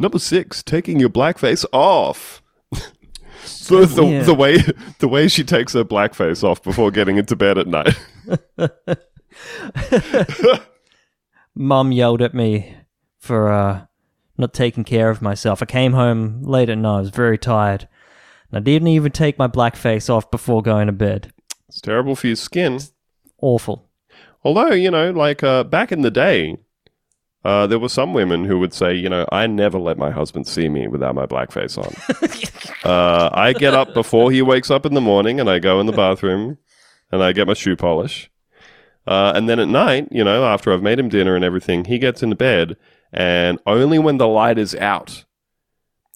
Number 0.00 0.18
six, 0.18 0.62
taking 0.62 0.98
your 0.98 1.10
blackface 1.10 1.66
off. 1.72 2.40
the, 2.70 3.84
the, 3.84 4.22
the 4.24 4.34
way 4.34 4.56
the 4.98 5.08
way 5.08 5.28
she 5.28 5.44
takes 5.44 5.74
her 5.74 5.84
blackface 5.84 6.42
off 6.42 6.62
before 6.62 6.90
getting 6.90 7.18
into 7.18 7.36
bed 7.36 7.58
at 7.58 7.66
night. 7.66 8.00
Mum 11.54 11.92
yelled 11.92 12.22
at 12.22 12.32
me 12.32 12.74
for 13.18 13.52
uh, 13.52 13.84
not 14.38 14.54
taking 14.54 14.84
care 14.84 15.10
of 15.10 15.20
myself. 15.20 15.62
I 15.62 15.66
came 15.66 15.92
home 15.92 16.44
late 16.44 16.70
at 16.70 16.78
night. 16.78 16.96
I 16.96 17.00
was 17.00 17.10
very 17.10 17.36
tired. 17.36 17.86
And 18.50 18.56
I 18.56 18.60
didn't 18.60 18.88
even 18.88 19.12
take 19.12 19.38
my 19.38 19.48
blackface 19.48 20.08
off 20.08 20.30
before 20.30 20.62
going 20.62 20.86
to 20.86 20.92
bed. 20.92 21.30
It's 21.68 21.82
terrible 21.82 22.16
for 22.16 22.26
your 22.26 22.36
skin. 22.36 22.80
Awful. 23.42 23.90
Although, 24.44 24.72
you 24.72 24.90
know, 24.90 25.10
like 25.10 25.42
uh, 25.42 25.64
back 25.64 25.92
in 25.92 26.00
the 26.00 26.10
day, 26.10 26.56
uh, 27.44 27.66
there 27.66 27.78
were 27.78 27.88
some 27.88 28.12
women 28.12 28.44
who 28.44 28.58
would 28.58 28.72
say, 28.74 28.94
you 28.94 29.08
know, 29.08 29.26
I 29.32 29.46
never 29.46 29.78
let 29.78 29.96
my 29.98 30.10
husband 30.10 30.46
see 30.46 30.68
me 30.68 30.88
without 30.88 31.14
my 31.14 31.26
blackface 31.26 31.78
on. 31.78 31.90
uh, 32.90 33.30
I 33.32 33.52
get 33.52 33.74
up 33.74 33.94
before 33.94 34.30
he 34.30 34.42
wakes 34.42 34.70
up 34.70 34.84
in 34.86 34.94
the 34.94 35.00
morning 35.00 35.40
and 35.40 35.48
I 35.48 35.58
go 35.58 35.80
in 35.80 35.86
the 35.86 35.92
bathroom 35.92 36.58
and 37.10 37.22
I 37.22 37.32
get 37.32 37.46
my 37.46 37.54
shoe 37.54 37.76
polish. 37.76 38.30
Uh, 39.06 39.32
and 39.34 39.48
then 39.48 39.58
at 39.58 39.68
night, 39.68 40.08
you 40.10 40.22
know, 40.22 40.44
after 40.44 40.72
I've 40.72 40.82
made 40.82 40.98
him 40.98 41.08
dinner 41.08 41.34
and 41.34 41.44
everything, 41.44 41.86
he 41.86 41.98
gets 41.98 42.22
into 42.22 42.36
bed 42.36 42.76
and 43.12 43.58
only 43.66 43.98
when 43.98 44.18
the 44.18 44.28
light 44.28 44.58
is 44.58 44.74
out 44.76 45.24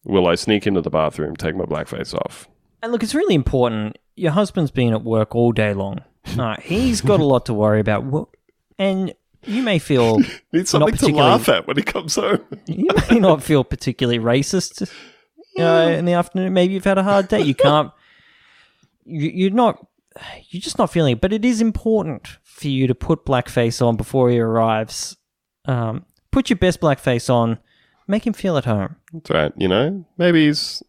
will 0.04 0.26
I 0.26 0.34
sneak 0.34 0.66
into 0.66 0.82
the 0.82 0.90
bathroom, 0.90 1.34
take 1.34 1.56
my 1.56 1.64
blackface 1.64 2.14
off. 2.14 2.46
And 2.82 2.92
look, 2.92 3.02
it's 3.02 3.14
really 3.14 3.34
important. 3.34 3.96
Your 4.16 4.32
husband's 4.32 4.70
been 4.70 4.92
at 4.92 5.02
work 5.02 5.34
all 5.34 5.52
day 5.52 5.72
long. 5.74 6.02
Uh, 6.38 6.56
he's 6.62 7.02
got 7.02 7.20
a 7.20 7.24
lot 7.24 7.44
to 7.46 7.52
worry 7.54 7.80
about. 7.80 8.02
Wh- 8.10 8.32
And 8.78 9.12
you 9.46 9.62
may 9.62 9.78
feel 9.78 10.18
Need 10.52 10.68
something 10.68 10.92
to 10.92 10.98
particularly- 10.98 11.30
laugh 11.30 11.48
at 11.48 11.66
when 11.66 11.76
he 11.76 11.82
comes 11.82 12.16
home. 12.16 12.40
you 12.66 12.88
may 13.10 13.18
not 13.18 13.42
feel 13.42 13.64
particularly 13.64 14.18
racist 14.18 14.80
you 15.56 15.62
know, 15.62 15.88
in 15.88 16.04
the 16.04 16.12
afternoon. 16.14 16.52
Maybe 16.52 16.74
you've 16.74 16.84
had 16.84 16.98
a 16.98 17.02
hard 17.04 17.28
day. 17.28 17.40
You 17.40 17.54
can't. 17.54 17.92
You, 19.04 19.30
you're 19.32 19.50
not. 19.50 19.86
You're 20.50 20.60
just 20.60 20.78
not 20.78 20.90
feeling 20.90 21.12
it. 21.14 21.20
But 21.20 21.32
it 21.32 21.44
is 21.44 21.60
important 21.60 22.38
for 22.42 22.68
you 22.68 22.86
to 22.86 22.94
put 22.94 23.24
blackface 23.24 23.84
on 23.84 23.96
before 23.96 24.30
he 24.30 24.38
arrives. 24.40 25.16
Um, 25.66 26.06
put 26.30 26.50
your 26.50 26.56
best 26.56 26.80
blackface 26.80 27.28
on. 27.32 27.58
Make 28.06 28.26
him 28.26 28.32
feel 28.32 28.56
at 28.56 28.64
home. 28.64 28.96
That's 29.12 29.30
right. 29.30 29.52
You 29.56 29.68
know, 29.68 30.04
maybe 30.18 30.46
he's 30.46 30.82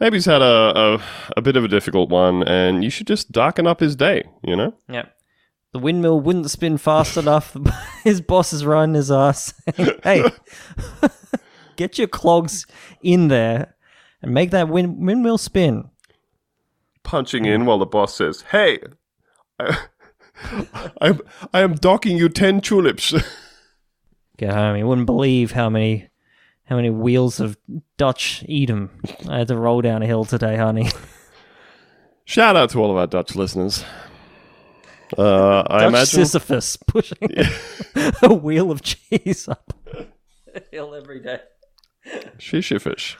maybe 0.00 0.16
he's 0.16 0.26
had 0.26 0.42
a, 0.42 0.72
a 0.98 1.02
a 1.36 1.40
bit 1.42 1.56
of 1.56 1.64
a 1.64 1.68
difficult 1.68 2.10
one, 2.10 2.42
and 2.42 2.82
you 2.84 2.90
should 2.90 3.06
just 3.06 3.32
darken 3.32 3.66
up 3.66 3.80
his 3.80 3.96
day. 3.96 4.24
You 4.42 4.56
know, 4.56 4.74
Yep. 4.88 5.14
The 5.72 5.78
windmill 5.78 6.20
wouldn't 6.20 6.50
spin 6.50 6.76
fast 6.76 7.16
enough. 7.16 7.56
his 8.04 8.20
boss 8.20 8.52
is 8.52 8.64
running 8.64 8.94
his 8.94 9.10
ass. 9.10 9.54
hey, 10.04 10.24
get 11.76 11.98
your 11.98 12.08
clogs 12.08 12.66
in 13.02 13.28
there 13.28 13.74
and 14.20 14.34
make 14.34 14.50
that 14.50 14.68
wind- 14.68 15.04
windmill 15.06 15.38
spin. 15.38 15.88
punching 17.02 17.44
in 17.46 17.64
while 17.64 17.78
the 17.78 17.86
boss 17.86 18.14
says, 18.14 18.42
"Hey, 18.50 18.80
I, 19.58 19.78
I'm 21.00 21.20
I 21.54 21.60
am 21.60 21.74
docking 21.74 22.18
you 22.18 22.28
ten 22.28 22.60
tulips." 22.60 23.14
Get 24.36 24.52
home. 24.52 24.76
You 24.76 24.86
wouldn't 24.86 25.06
believe 25.06 25.52
how 25.52 25.70
many 25.70 26.08
how 26.64 26.76
many 26.76 26.90
wheels 26.90 27.40
of 27.40 27.56
Dutch 27.96 28.44
Edam 28.48 28.90
I 29.28 29.38
had 29.38 29.48
to 29.48 29.56
roll 29.56 29.80
down 29.80 30.02
a 30.02 30.06
hill 30.06 30.24
today, 30.24 30.56
honey. 30.56 30.90
Shout 32.24 32.56
out 32.56 32.70
to 32.70 32.78
all 32.78 32.90
of 32.90 32.96
our 32.96 33.06
Dutch 33.06 33.34
listeners. 33.34 33.84
Uh, 35.18 35.62
I 35.68 35.80
Dutch 35.80 35.88
imagine 35.88 36.06
Sisyphus 36.06 36.76
pushing 36.86 37.28
a 38.22 38.32
wheel 38.34 38.70
of 38.70 38.82
cheese 38.82 39.48
up 39.48 39.72
a 40.54 40.62
hill 40.70 40.94
every 40.94 41.20
day. 41.20 41.40
shishy 42.38 42.80
fish. 42.80 43.16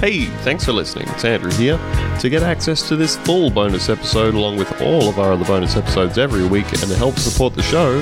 Hey, 0.00 0.26
thanks 0.42 0.64
for 0.66 0.72
listening. 0.72 1.08
It's 1.10 1.24
Andrew 1.24 1.50
here. 1.52 1.78
To 2.20 2.28
get 2.28 2.42
access 2.42 2.86
to 2.88 2.96
this 2.96 3.16
full 3.16 3.48
bonus 3.48 3.88
episode, 3.88 4.34
along 4.34 4.58
with 4.58 4.82
all 4.82 5.08
of 5.08 5.18
our 5.18 5.32
other 5.32 5.46
bonus 5.46 5.76
episodes 5.76 6.18
every 6.18 6.46
week, 6.46 6.70
and 6.72 6.82
to 6.82 6.96
help 6.96 7.16
support 7.18 7.54
the 7.54 7.62
show, 7.62 8.00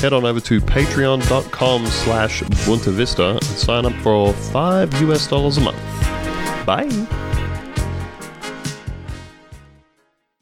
head 0.00 0.14
on 0.14 0.24
over 0.24 0.40
to 0.40 0.60
patreon.com 0.62 1.86
slash 1.86 2.42
Bunta 2.42 2.90
Vista 2.90 3.30
and 3.32 3.44
sign 3.44 3.84
up 3.84 3.92
for 4.02 4.32
five 4.32 4.94
US 5.02 5.26
dollars 5.26 5.58
a 5.58 5.60
month. 5.60 5.76
Bye. 6.64 6.88